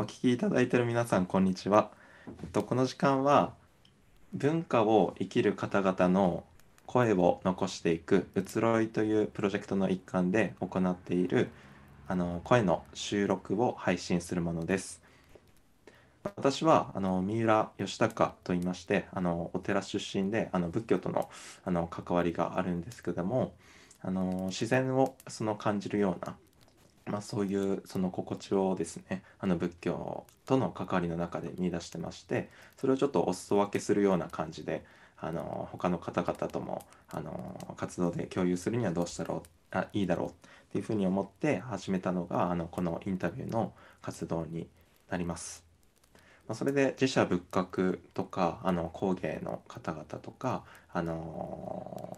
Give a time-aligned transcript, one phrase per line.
[0.00, 1.90] お聞きいただいている皆さん、こんにちは。
[2.26, 3.52] えっと、この時間は、
[4.32, 6.44] 文化を生きる方々の
[6.86, 11.50] 声を残していく移ろいというプロジェクトの一環で行っている
[12.08, 15.02] あの声の収録を配信するものです。
[16.24, 21.28] 私はあの三浦義孝と言いましてあのお寺出身であの仏教との
[21.66, 23.52] あの関わりがあるんですけども
[24.00, 26.36] あの自然をその感じるような
[27.06, 34.84] まあ、そういうその心地をですねあの仏教との関わりの中で見出してましてそれをちょっとお裾分けするような感じで
[35.18, 39.34] あの他の方々ともあの活動で共有するにはどうしたら
[39.72, 40.32] あいいだろうっ
[40.72, 44.68] ていうふうに思って始めたのがあのこのインタビューの活動に
[45.10, 45.64] なります。
[46.48, 52.16] まあ、それで自社仏閣とかあの工芸の方々とかあの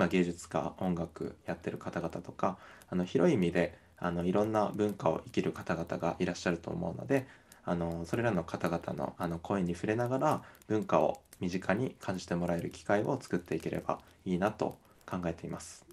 [0.00, 2.56] まあ、芸術家音楽やってる方々とか
[2.88, 7.26] あの広い意味であのいろんな文化を生きる方々がいらっしゃると思うので
[7.64, 15.84] あのそれらの方々のあの声に触れながら文化を身近に感じてもらえる機会を作っていければいいなと考えています。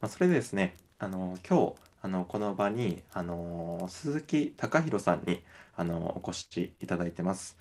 [0.00, 5.42] まあ、それでですねあの今日あのこの場にあの鈴木隆弘さんに
[5.76, 7.56] あのお越しいただいてます。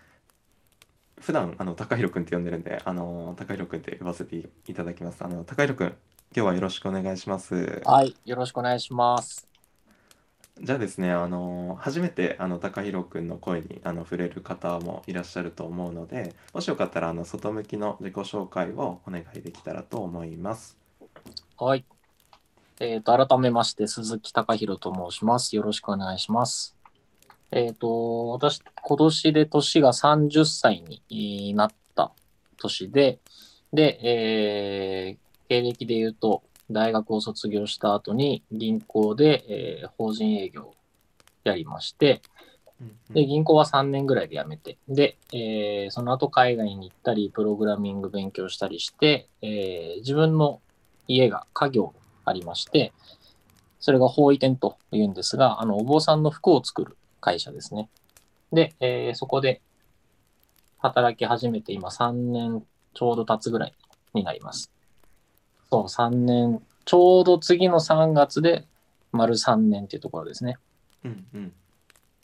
[1.19, 5.23] 普段あの高弘くんって呼んでるんで、あの高弘くんって呼ばせていただきます。
[5.23, 5.95] あの高弘くん、
[6.35, 7.83] 今日はよろしくお願いします。
[7.85, 9.47] はい、よろしくお願いします。
[10.59, 20.75] じゃあですね、あの初めてあの高弘くんの声にあの触れる方もいらっしゃると思うので、もしよかったらあの外向きの自己紹介をお願いできたらと思います。
[21.59, 21.85] はい。
[22.79, 25.55] えっ、ー、と改めまして鈴木隆弘と申します。
[25.55, 26.75] よろしくお願いします。
[27.51, 32.11] えっ、ー、と私今年で年が30歳になった
[32.57, 33.19] 年で、
[33.71, 40.75] で、えー、経歴で言うと、大学を卒業した後に銀行で、えー、法人営業を
[41.43, 42.21] やりまして、
[43.11, 50.61] で、銀行は3年ぐらいで辞めて、で、えー、その後海外に行ったり、プログラミング勉強したりして、えー、自分の
[51.07, 51.93] 家が家業
[52.25, 52.91] ありまして、
[53.79, 57.89] それが法医店というんですが、あの、お坊さんの服を作る会社ですね。
[58.51, 59.61] で、えー、そこで
[60.79, 63.73] 働き始めて今3年ちょうど経つぐらい
[64.13, 64.71] になります。
[65.73, 68.67] そう、3年、ちょうど次の3月で
[69.11, 70.57] 丸3年っていうところですね。
[71.03, 71.53] うんうん、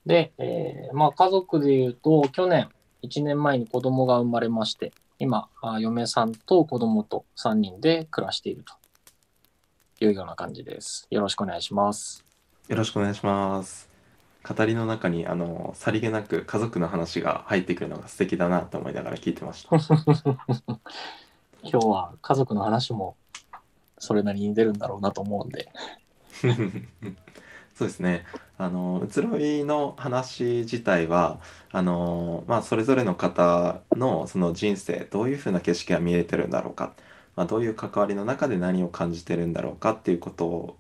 [0.06, 2.70] で、えー、まあ家族で言うと、去年、
[3.02, 5.50] 1年前に子供が生まれまして、今、
[5.80, 11.08] 嫁さんと子供と3人で暮らしているというような感じです。
[11.10, 12.24] よろしくお願いします。
[12.68, 13.90] よろしくお願いします。
[14.48, 19.76] 語りの中にあのさりげなく家族の話が入ってくるのが素敵だなと思いながら聞いてました。
[21.64, 23.18] 今日は家族の話も
[24.00, 25.70] それなりに出るんだろうなと思うんで。
[27.76, 28.26] そうですね。
[28.58, 31.40] あの移ろいの話自体は
[31.72, 36.94] あの、まあ、それぞれの方のその人生どういうふうな景色が見えてるんだろうか、
[37.38, 40.78] まあ、どういう関わりの中で何を感じてるんだろうかっていうことを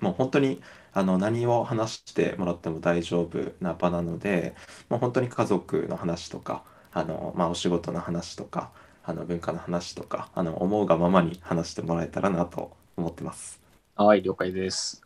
[0.00, 0.60] もう本当に
[0.92, 4.54] あの何を話してもらっても大丈夫な場なので
[4.88, 8.72] もう本当に家族の話とかあの、まあ、お仕事の話とか
[9.04, 13.60] あの文化の話とかあの思うがままに話してもらえたらなと思ってます。
[13.96, 15.02] はい、了解です。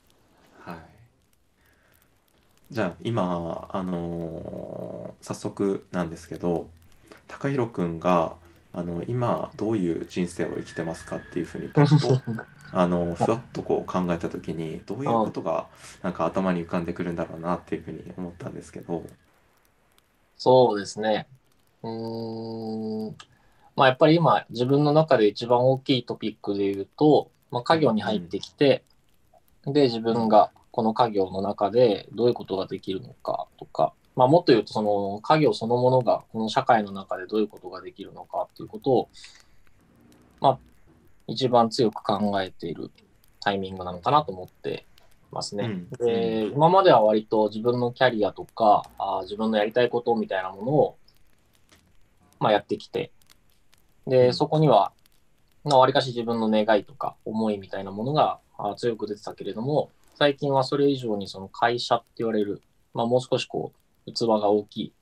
[0.60, 0.76] はい。
[2.70, 6.68] じゃあ今あのー早速なんですけど、
[7.26, 8.36] 高弘くんが
[8.72, 12.20] あの今どういう人生を生きてますかっていうふうにパッと
[12.72, 15.68] あのふわっとこう考えた時にどういうことが
[16.02, 19.04] なんか頭に浮かんでくるんだろうなっていうふうに思ったんですけど。
[20.36, 21.26] そうですね。
[21.82, 23.16] うーん。
[23.76, 28.82] まあ、やっぱり今、自分の中で一番大きいトピックで言うと、まあ、家業に入ってきて、
[29.66, 39.08] で、自分がこの家業の中でどういうことができるのかとか、まあ、もっと言うと、その家業そのものがこの社会の中でどういうことができるのかっていうことを、
[40.40, 40.58] まあ、
[41.26, 42.90] 一番強く考えている
[43.40, 44.86] タイミングなのかなと思って
[45.30, 45.64] ますね。
[45.64, 50.96] うん、で、今までは割と自分のキャリアとか、あ自分のやりたいことみたいなものを、
[52.40, 53.12] まあ、やってきて、
[54.06, 54.92] で、そこには、
[55.64, 58.38] わりかし自分の願いとか思いみたいなものが
[58.76, 62.62] 強く出てたけれども、最近はそれ以上にその会社って言われる、
[62.94, 63.72] まあ、もう少しこ
[64.06, 64.92] う、器が大きい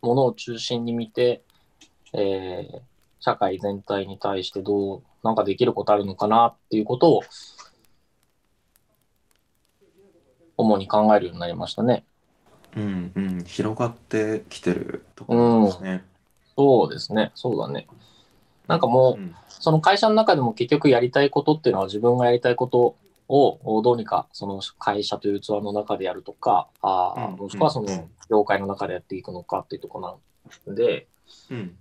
[0.00, 1.42] ものを中心に見て、
[2.12, 2.80] えー、
[3.20, 7.22] 社会全体に対してどう、なんかできることあるのかなっていうことを、
[10.56, 12.04] 主に考えるようになりましたね。
[12.76, 16.02] うんうん、広がってきてるところですね、うん。
[16.56, 17.86] そうですね、そうだね。
[18.72, 22.96] なんかもう、その会社の中でも結局やりたいことっていうのは自分がやりたいこと
[23.28, 27.36] をどうにかその会社という器の中でやるとか、あうん。
[27.36, 30.20] もしくはその業界の中でやっていくのかっていうところ
[30.66, 31.06] なんで、
[31.50, 31.76] うん。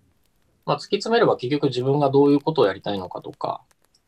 [0.66, 3.62] まあ、突き詰めれば結局自分がどういうことをやりたいのかとか、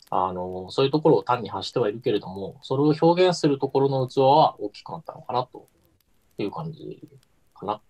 [0.09, 5.68] あの、そういうところを単に発してはいるけれども、それを表現するところの器は大きくなったのかなと
[6.38, 7.01] いう感じ
[7.56, 7.81] かな。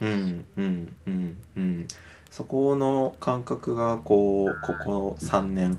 [0.00, 1.88] うんうんうんうん
[2.32, 5.78] そこの感覚がこうここ3年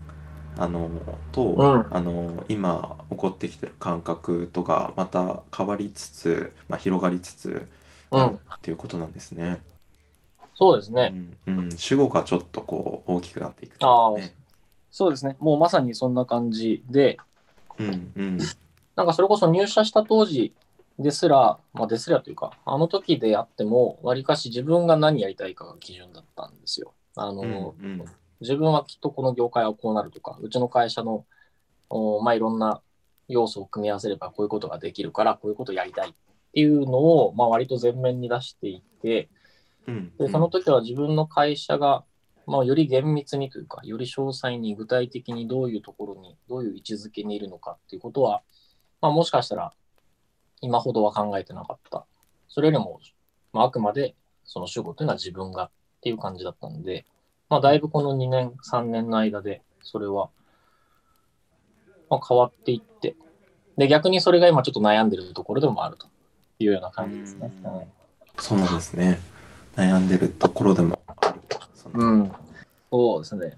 [0.55, 0.89] あの
[1.31, 7.67] と、うんあの今起こってきてる感覚とかまた変わりつつ、まあ、広がりつつ
[8.11, 9.59] うん、っていうことなんですね。
[10.53, 11.11] そうですね。
[11.47, 14.35] うんうん、主語がちょっとこう大きくなっていくああね。
[14.91, 15.35] そうですね。
[15.39, 17.17] もうまさにそんな感じで、
[17.79, 18.37] うんうん
[18.95, 20.53] なんかそれこそ入社した当時
[20.99, 26.93] ですら、まあですらというか、あの時であっても、わりかし自分が何やりたいかが基準だったんですよ。
[27.15, 28.05] あの、うんうん
[28.41, 31.25] 自分はきっとこの業界はこうなるとか、うちの会社の、
[31.89, 32.81] おまあ、いろんな
[33.29, 36.13] 要素を組み合わせればこういうことができるから、こういうことをやりたいっ
[36.53, 39.29] ていうのを、まあ、割と前面に出していて、
[39.87, 42.03] うんで、その時は自分の会社が、
[42.45, 48.41] まあ、より厳密にというか、より詳細に具体的にどういうところに、どういう位置づけにいるのかっていうことは、
[48.99, 49.73] まあ、もしかしたら
[50.63, 52.05] 今ほどは考えてなかった。
[52.47, 52.99] それよりも、
[53.51, 54.15] まあ、あくまで
[54.45, 55.69] その主語というのは自分がっ
[56.01, 57.05] ていう感じだったんで、
[57.49, 60.29] まあ、だいぶこの2年、3年の間で、それは、
[62.09, 63.15] まあ、変わっていって、
[63.77, 66.07] で、逆にそれが今ちょっと悩んでるところでもあると
[66.59, 67.51] いうような感じですね。
[67.63, 67.87] うんはい
[68.39, 69.19] そうですね。
[69.75, 71.41] 悩んでるところでもある。
[71.93, 72.31] うん。
[72.91, 73.57] そうですね。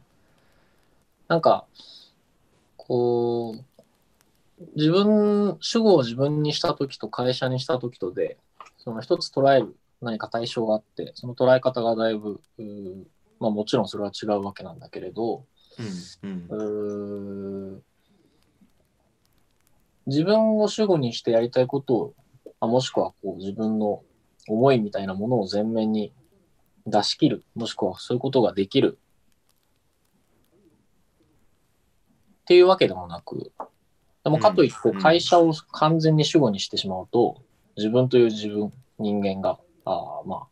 [1.28, 1.66] なんか、
[2.78, 3.64] こう、
[4.76, 8.38] 自分、主語を自分にしたときと会社にしたときとで、
[8.78, 12.42] その一つ捉える何か対象があって、その捉え方がだいぶ、
[13.40, 15.46] まあもちろんそれは違うわけなんだけれど、
[16.20, 17.84] うんうん。
[20.08, 22.14] 自分を主語にしてやりたいことを、
[22.60, 24.04] あもしくはこう自分の
[24.48, 26.14] 思いみたいなものを前面に
[26.86, 29.00] 出し切る、もしくはそういうことができる。
[32.42, 33.52] っていうわけでもなく、
[34.26, 35.00] でもかといってうん。
[35.00, 37.44] 会社を完全に主語にしてしまうと、
[37.78, 40.48] 自分という自分、人間が、あーま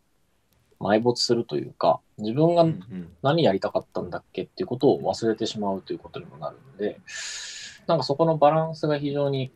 [0.79, 3.09] あ、埋没するというか、自分がうんうん。
[3.23, 6.99] 何やりたかったんだっけっていうことを忘れてしまうということにもなるので、
[7.87, 9.51] なんかそこのバランスが非常に、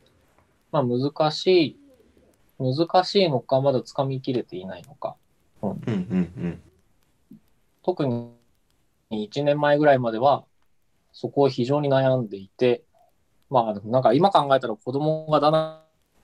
[0.72, 1.80] まあ、難しい、
[2.58, 5.16] 難しいのか、まだ掴みきれていないのか。
[5.62, 6.62] うんうんうん。
[7.84, 8.31] 特に
[9.12, 10.44] 1年前ぐらいまでは、
[11.14, 12.84] そこを非常に悩んでいて、
[13.50, 15.60] まあ、なんか今考えたら子供がだんだ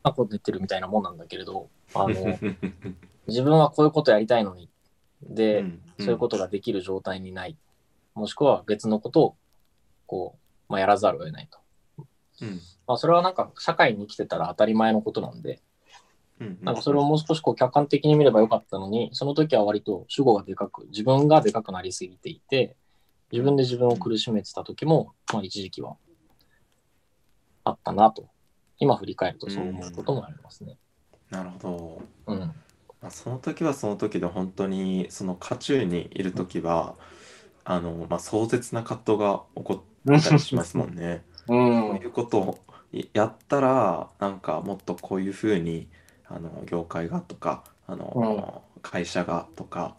[0.10, 2.14] んこと言ってるみたいなもんなんだけれど、あの、
[3.28, 4.70] 自分はこういうことやりたいのに、
[5.22, 7.56] で、うんそういうことができる状態にない。
[8.16, 9.36] もしくは別のことを、
[10.08, 10.36] こ
[10.70, 11.60] う、まあ、やらざるを得ないと。
[12.42, 15.62] うんまあ、それはなんか社会に生きてたら当たり前のことなんで、
[16.42, 22.76] うんなんかそれをもう少しこう客観的に見ればよかったのに、その時は割と主語がでかく、自分がでかくなりすぎていて、
[23.31, 25.96] 自分で自分を苦しめてた時も、まあ一時期は
[27.63, 28.27] あったなと。
[28.80, 30.77] 今振り返るとそう思うこともありますね。
[31.30, 32.33] なるほど。
[32.33, 32.39] うん。
[32.39, 32.54] ま
[33.04, 36.95] あ、その時はその時で本当にその渦中にいる時は
[37.65, 41.24] あの、まあ、壮絶な葛藤が起こったりしますもんね。
[41.45, 41.48] う。
[41.48, 42.60] こうんいうことを
[43.13, 45.88] やったらなんかもっとこういうふうに
[46.27, 49.95] あの業界がとかあの、会社がとか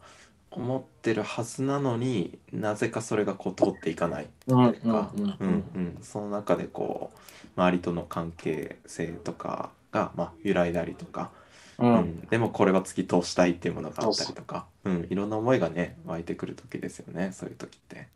[0.51, 4.73] 思ってるはずなのになぜかそれがこう通っていかないうん。
[4.73, 5.25] というか、うん。
[5.25, 11.31] うんうん、その中でこう周りとの関係性とかが、まあ、揺らいだりとか、
[11.79, 11.87] う。
[11.87, 11.95] うん。
[11.97, 18.09] ん、でもこれは突き通したいっていうものがあったりとか、うん、いろんな思いがね湧いてくる時ですよねそういう時って。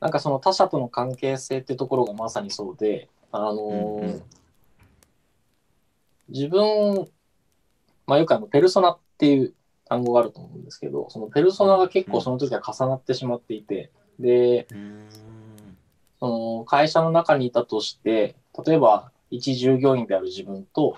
[0.00, 4.22] なんかその他者との関係性ってところがまさにそうで、あのーうんうん。
[6.28, 7.08] 自分、
[8.06, 15.08] まあよくあの、ペルソナっていう単語があると思うんですけど、そのペルソナが結構その時は重なってしまっていて、で、うーん。
[16.18, 16.26] そ
[16.58, 18.34] の会社の中にいたとして、
[18.66, 20.96] 例えば一従業員である自分と、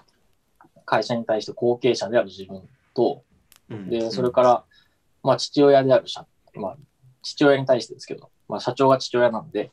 [0.85, 2.62] 会社に対して後継者である自分
[2.94, 3.23] と、
[3.71, 3.88] うん。
[3.88, 4.64] で、それから、
[5.23, 6.76] まあ父親である社、まあ
[7.23, 9.71] 父親に対してですけど、まあ社長が父親なんで、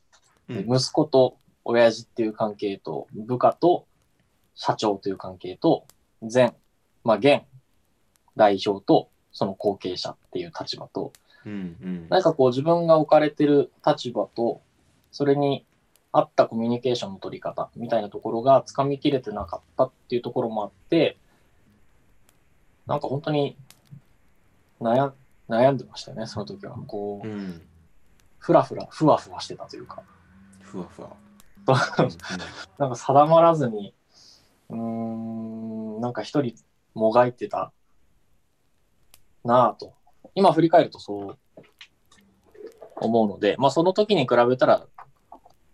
[0.48, 0.68] うん。
[0.68, 3.86] で息子と親父っていう関係と、部下と
[4.56, 5.86] 社長という関係と、
[6.22, 6.54] 前、
[7.04, 7.42] まあ現
[8.36, 11.12] 代表とその後継者っていう立場と、
[11.46, 11.52] うん。
[11.52, 11.56] う
[11.88, 12.08] ん。
[12.10, 14.62] 何かこう自分が置かれてる立場と、
[15.12, 15.66] それに
[16.12, 21.18] 合ったコミュニケーションの取り方みたいなところがつかみきれてなかったっていうところもあって、
[22.88, 23.56] なんか本当に
[24.82, 25.14] 悩
[25.50, 26.76] 悩んでましたよね、その時は。
[26.88, 27.62] こう、うん
[28.42, 30.02] ふらふら、ふわふわしてたというか。
[30.62, 31.10] ふわふわ。
[32.80, 33.94] なんか定まらずに、
[34.70, 36.56] うーん、なんか一人
[36.96, 37.72] もがいてた
[39.44, 39.94] なぁと。
[40.34, 41.38] 今振り返るとそう
[42.96, 44.88] 思うので、まあその時に比べたら、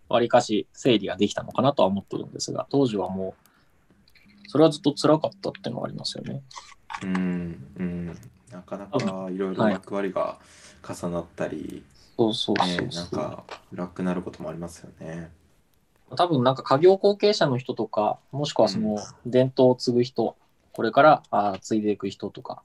[0.09, 3.35] わりかし整理ができたのかなとは思ってるんですが、当時はも
[4.45, 6.41] う、それはずっと辛かったっていうのがありますよね。
[7.03, 8.17] うん、うん、
[8.51, 8.97] なかなか
[9.29, 10.39] いろいろはい役割が
[10.87, 11.83] 重なったり、
[12.17, 15.29] そうそうそうなんか暗くなることもありますよね。
[16.15, 20.37] 多分なんか家業後継者の人とか、もしくはその伝統を継ぐ人、
[20.71, 22.63] これからあー継いでいく人とか、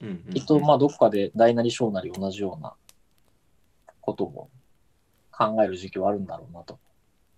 [0.00, 2.74] うんうんうんきっとまあどこかで大なり小なり同じような
[4.00, 4.50] ことも
[5.36, 6.78] 考える時期はあるんだろうなと。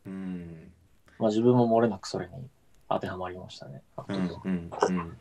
[0.07, 0.73] うん
[1.19, 2.33] まあ自分も漏れなくそれに
[2.89, 3.83] 当てはまりましたね。
[4.09, 5.17] うんうんうん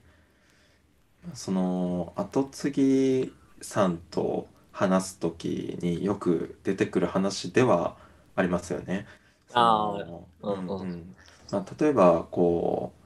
[1.33, 7.97] その後継ぎさんと話す時によく出てくる話では
[8.35, 9.07] ありますよね。
[9.53, 11.15] あーそのうんうんうん
[11.51, 13.04] まあ、例えばこう、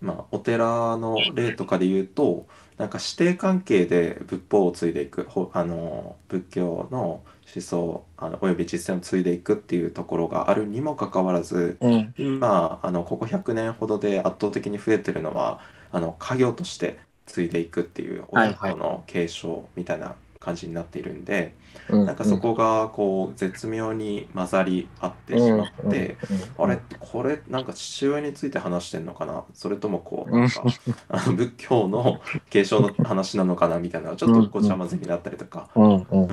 [0.00, 2.46] まあ、お寺の例とかで言うと
[2.78, 7.22] なんか師弟関係で仏法を継いでいくほあの仏教の
[7.54, 12.14] 思想あのおよび実践を継いでいくっていうところがあるにもかかわらずうん。
[12.16, 15.60] 今あのここ100年ほどで圧倒的に増えてるのは
[15.92, 21.54] あの家業として継いでいくっていう親子の継承みたいな感じになっているんで、
[21.90, 22.06] うん。
[22.06, 26.16] なんかそこがこう絶妙に混ざり合ってしまって、
[26.58, 29.44] あれこれなんか父親について話してんのかな？
[29.52, 30.64] それともこうなんか
[31.10, 36.06] あの仏教の継承の話なのかなみたいなちょっとごちゃ混ぜになったりとか、うん。
[36.10, 36.28] うん。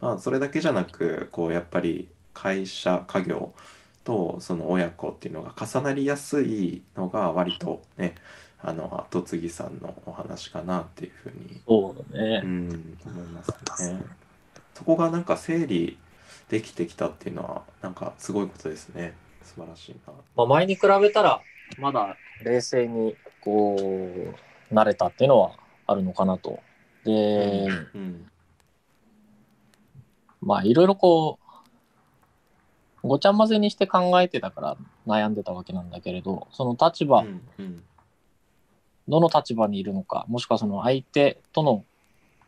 [0.00, 3.54] まあ、それだけじゃなくこうやっぱり会社家業
[4.04, 8.16] とその親子っていうのが重なりやすいのが割とね
[8.62, 12.46] あの後継ぎさんのお話かなっていうふうに、そうだねう。
[12.46, 14.02] ん、思いますね。
[14.74, 15.98] そこがなんか整理
[16.48, 19.14] できてきたっていうのはなんかすごいことですね。
[19.42, 20.12] 素晴らしいな。
[20.36, 21.40] まあ、前に比べたら、
[21.78, 25.52] まだ冷静にこう、慣れたっていうのは
[25.86, 26.60] あるのかなと。
[27.04, 28.30] で、うん
[30.40, 31.38] まあ、いろいろこ
[33.02, 37.82] う、ごちゃ混ぜにして考えてたから悩んでたわけなんだけれど、その立場、うんうん
[39.08, 41.84] どの立場にいるのか、もしくはその相手との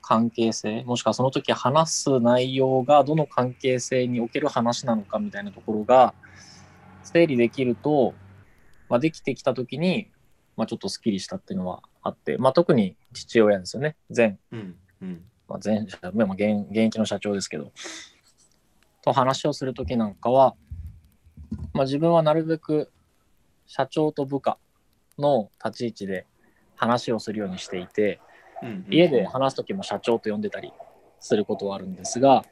[0.03, 6.15] 関係性、もしくはその時話す内容がどの関係性における話なのかみたいなところが
[7.03, 8.15] 整理できると、
[8.89, 10.11] まあ、できてきた時に、
[10.57, 13.97] まあ、ちょっとスッキリしたっていうのはあって、まあ、特に父親ですよね。
[14.15, 17.73] 前、うんうんまあ、前まあ、現現役の社長ですけど、
[19.03, 20.55] と話をする時なんかは、
[21.73, 22.91] まあ、自分はなるべく
[23.67, 24.59] 社長と部下
[25.19, 26.27] の立ち位置で
[26.79, 28.21] 話をするようにしていて、
[28.63, 30.73] うんうん家で話す時も社長と呼んでたり
[31.21, 32.45] することはあるんですが、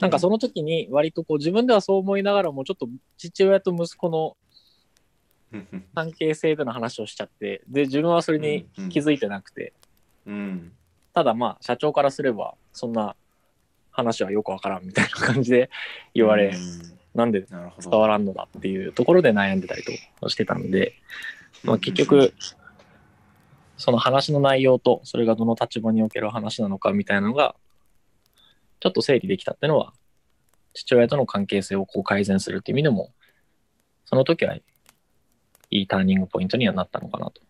[0.00, 4.36] なんかその時に割とこう自分ではそう思いながらもちょっと父親と息子の
[5.52, 5.84] うんうん。
[5.94, 9.72] 関係性での話をしちゃって、で、自分はそれに気づいてなくて、
[10.26, 10.72] うん。
[11.14, 13.16] ただまあ社長からすればそんな
[13.90, 15.70] 話はよくわからんみたいな感じで
[16.14, 16.96] 言われ、うん。
[17.14, 17.58] なんで伝
[17.90, 19.82] わらんのだっていうところで悩んでたり
[20.20, 20.94] としてたので、
[21.64, 22.34] まあ、結局
[23.76, 27.54] その話の内容とそれがどの立場における話なのかみたいなのが
[28.80, 29.92] ちょっと整理できたっていうのは
[30.74, 33.12] 父親との関係性をこう改善するっていう意味でも
[34.04, 34.62] その時はい
[35.70, 37.40] いターニングポイントにはなったのかなと。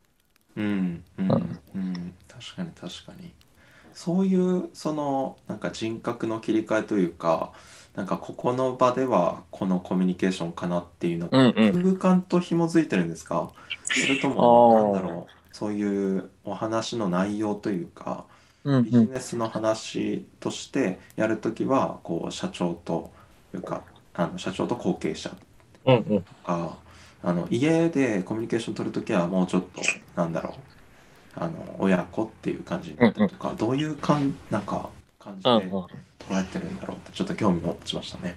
[0.56, 1.60] うんうんうん。
[1.74, 3.32] うん確かに確かに。
[3.92, 7.52] そういうそのなんか人格の切り替えというか
[7.94, 11.98] なんかここの場ではこのコミュニケーションかなっていうのうんうん。
[11.98, 13.50] 空間と紐づいてるんですか？
[13.84, 18.26] それともなんだろうそういうお話の内容というか
[18.64, 23.10] うんビジネスの話としてやるときはこう社長と
[23.54, 23.84] いうか
[24.14, 25.30] あの社長と後継者
[25.86, 26.24] うんうん。
[26.44, 26.78] か
[27.22, 29.80] あの家でコミュニケーション取るときはもうちょっと
[30.14, 30.54] なんだろ
[31.36, 35.86] うあの親子っていう感じになったりとか、どういうかんなんか感じでうん捉
[36.30, 36.40] うん。
[36.40, 38.36] えてるんだろうってちょっと興味を持ちましたね。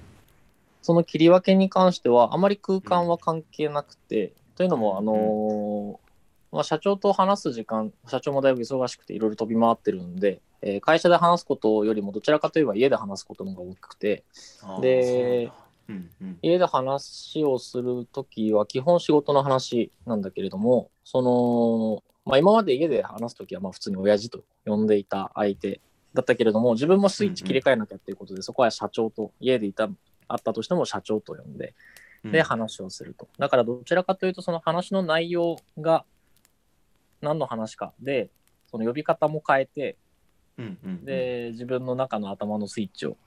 [0.82, 6.09] その切り分けに関してはあまり空間は関係なくて、というのもあのー
[6.52, 14.24] まあ、社長と話す時間社長もだいぶ忙しくていろいろ飛び回ってるんで、えー会社で話すことよりもどちらかといえば家で話すことの方が大きくてで
[14.62, 15.54] そうなんだ。
[15.90, 16.38] うんうん。
[16.42, 25.82] 家で話をするときは基本仕事の話なんだけれどもその、まあ、今まで家で話すときはまあ普通に親父と呼んでいた相手
[26.14, 29.90] だったけれども自分もスイッチ切り替えなきゃっていうことで、そこは社長と家でいた
[30.28, 31.74] あったとしても社長と呼んで
[32.26, 33.28] で話をすると。
[33.38, 36.06] だからどちらかというとその話の内容が
[37.22, 37.94] 何の話か。
[38.00, 38.30] で
[38.72, 39.98] その呼び方も変えて
[40.58, 41.06] うんうんうん。
[41.06, 43.18] で自分の中の頭のスイッチを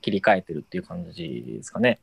[0.00, 2.00] 切り替えてるっていう感じですかね。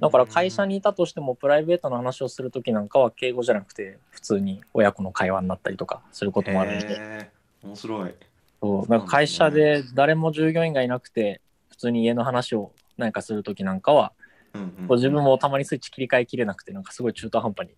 [0.00, 7.30] だから会社にいたとしてもプライベートの話をするときなんかは敬語じゃなくて普通に親子の会話になったりとかすることもあるので、
[7.62, 8.14] 面白い。
[8.60, 8.90] そう。
[8.90, 14.12] なんか会社で誰も従業員がいなくて普通に家の話を何かするときなんかは
[14.54, 17.74] うんうん自分もたまにスイッチ切り替えきれなくてなんかすごい中途半端に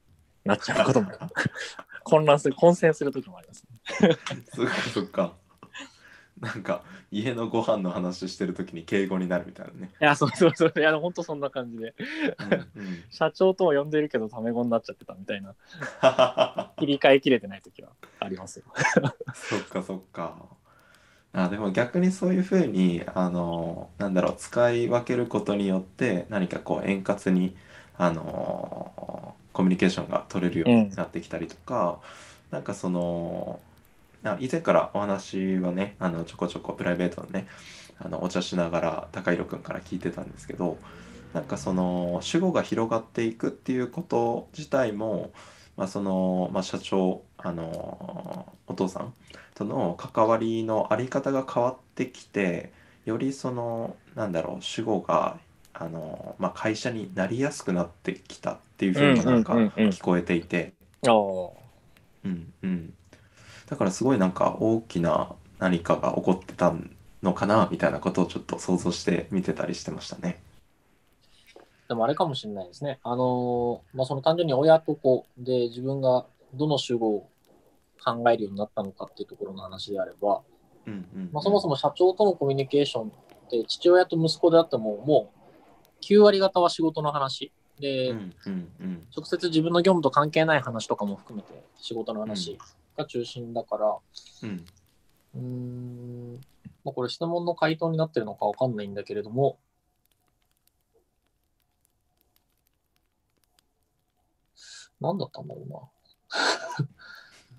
[0.47, 1.11] なっちゃうことも
[2.05, 3.65] 混乱する混戦するときもあります、
[4.03, 4.17] ね、
[4.55, 5.43] そっかそっか。
[6.43, 6.83] なんか
[7.13, 9.91] 家のご飯の話してるときに敬語になるみたいなね。
[10.01, 11.95] いやそうそうそういや本当そんな感じで
[12.75, 15.55] うんうん 社長とは呼んでるけどタメ語になっちゃってたみたいな
[16.79, 18.65] 切り替えきれてないときはありますよ
[19.35, 20.37] そっかそっか。
[21.35, 27.57] あでも逆にそういうふうにあのなんだろう使い分けることによって何かこう円滑に
[27.97, 31.99] あのコミュニケーションが取れるようになってきたりとか、
[32.51, 33.61] なんかその
[34.25, 37.47] あ以前からお話はねあのちょこちょこプライベートのね
[37.99, 40.79] あのお茶しながら高弘くんから聞いてたんですけど
[41.33, 45.31] なんかその主語が広がっていくっていうこと自体も、
[45.77, 49.15] まあそのまあ、社長あのお父さん
[49.55, 52.73] との関わりのあり方が変わってきて
[53.07, 55.39] よりそのなんだろう主語が
[55.75, 60.75] あの、まあ、会社になりやすくなってきたっていうふうになんかうんうんうんうん聞こえていて。
[61.07, 61.63] ああ
[62.25, 62.95] うんうん、
[63.67, 66.73] だからすごいなんか大きな何かが起こってた
[67.23, 70.41] のかなみたいなことをちょっと想像して見てたりしてましたね。
[71.89, 73.01] でもあれかもしれないですね。
[73.03, 77.29] あのーまあ、その単純に親と子で自分がどの主語を
[78.05, 80.41] 考えるようになったのかっていうところの話であれば、
[80.87, 83.11] うんうんまあ、そもそも社長とのコミュニケーションっ
[83.51, 85.42] て父親と息子であってももう
[86.03, 87.53] 9割方は仕事の話。
[87.81, 89.07] で、うんうんうん。
[89.17, 92.59] 直接自分の業務と関係ない話とかも含めて仕事の話
[92.97, 93.97] が中心だから、
[94.43, 94.65] うん。
[95.35, 96.41] うーん、
[96.85, 99.59] まあ、これ質問の回答になってるのかわかんないんだけれども、
[105.01, 105.79] 何だったんだろうな。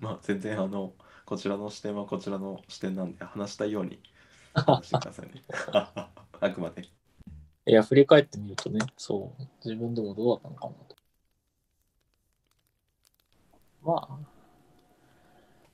[0.00, 4.00] まあ全然あのこちらの視点はこちらの視点なんで話したいように
[4.54, 5.42] 話してくださいね。
[6.40, 6.88] あくまで。
[7.66, 10.96] いや、振り返ってみるとね、そう、自分でもどうだったのかなと。
[13.82, 14.18] まあ、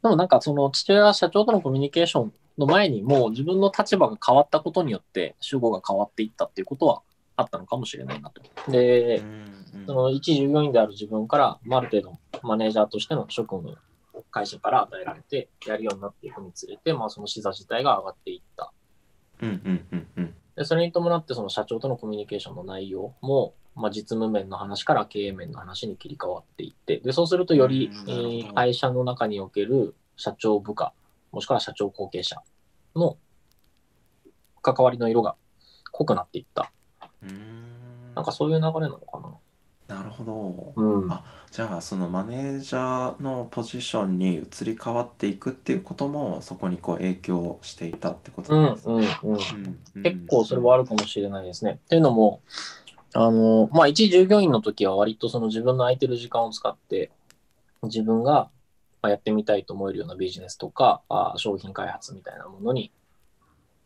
[0.03, 7.03] でもなんかその父親が社長とのコミュニケーションの前にもう自分の立場が変わったことによって主語が変わっていったっていうことは
[7.37, 8.43] あったのかもしれないなと。
[8.71, 9.47] で、うん
[9.87, 13.79] その一従業員である自分から、まあ、ある程度マネージャーとしての職務
[14.15, 18.73] を会社から与えられてやるようになっていくにつれて、まあ、その視座自体が上がっていった。
[19.43, 30.93] うんうんうんうんでそれに伴ってその社長とのコミュニケーションの内容も、まあ、実務面の話から経営面の話に切り替わっていってでそうするとよりうん、えー会社の中における社長部下
[31.33, 32.43] もしくは社長後継者
[32.95, 33.17] の
[34.61, 35.35] 関わりの色が
[35.93, 36.71] 濃くなっていった。
[38.15, 39.35] なんかそういう流れなのかな。
[39.91, 40.73] なるほど。
[40.77, 48.95] うんあじゃあそのマネージャーのポジションに移り変わっていくっていうこともそこにこう影響していたってことうんなんですね。
[49.25, 49.39] うんうん
[49.97, 51.81] うん結構それはあるかもしれないですね。
[51.85, 52.41] っていうのも、
[53.15, 57.11] あの、まあ、一従業員の時は割とその自分の空いてる時間を使って、
[57.83, 58.49] 自分が
[59.03, 62.93] まあやってみたいと思えるようなビジネスとか、あ商品開発みたいなものに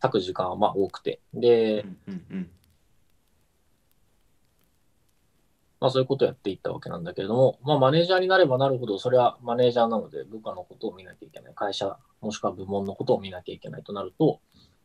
[0.00, 2.50] 割く時間はまあ多くて、で、うんうんうん
[5.84, 14.40] まあ、そういうことをやっていったわけなんだけれども、まあ、マネージャーになればなるほど、それはマネージャーなので部下のことを見なきゃいけない、会社もしくは部門のことを見なきゃいけないとなると、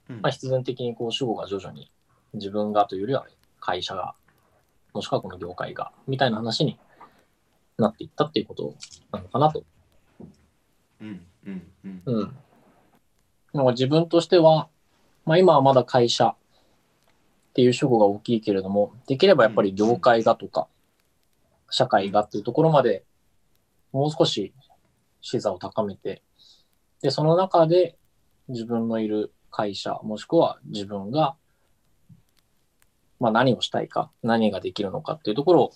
[0.10, 1.90] うんまあ、必然的にこう主語が徐々に
[2.34, 3.26] 自分がというよりは
[3.62, 4.14] 会社が、
[4.94, 6.78] もしくはこの業界が、みたいな話に
[7.78, 8.76] なっていったっていうこと
[9.14, 9.64] なのかなと。
[11.00, 12.38] うんうんうんうん。
[13.54, 14.68] なんか自分としては、
[15.26, 16.34] まあ、今はまだ会社っ
[17.54, 20.68] ていう主語が大きいけれども、できればやっぱり業界がとか、
[21.70, 23.06] 社会がっていうところまで
[23.92, 24.54] もう少し
[25.22, 26.24] 視座を高めて、
[27.02, 27.98] で、その中で
[28.48, 31.36] 自分のいる会社、もしくは自分が、
[33.20, 35.72] まあ何をしたいか、何ができるのかっていうところを、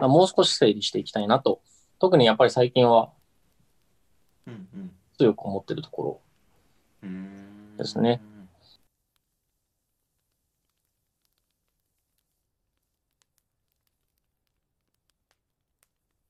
[0.00, 1.60] まあもう少し整理していきたいなと。
[1.98, 3.12] 特にやっぱり最近は
[4.46, 4.92] うんうん。
[5.18, 6.20] 強く思ってるところ
[7.02, 7.76] うーん。
[7.76, 8.20] ですね